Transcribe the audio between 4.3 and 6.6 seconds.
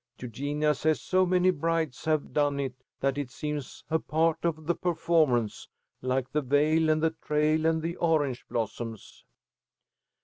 of the performance, like the